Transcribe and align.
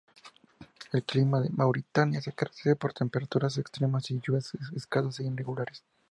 El 0.93 1.03
clima 1.03 1.39
de 1.41 1.51
Mauritania 1.51 2.21
se 2.23 2.31
caracteriza 2.33 2.73
por 2.75 2.91
temperaturas 2.91 3.59
extremas 3.59 4.09
y 4.09 4.19
lluvias 4.19 4.51
escasas 4.75 5.19
e 5.19 5.25
irregulares. 5.25 5.83